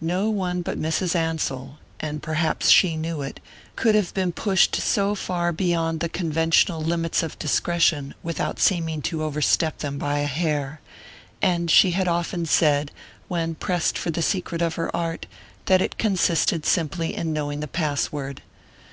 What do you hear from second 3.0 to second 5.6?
it could have pushed so far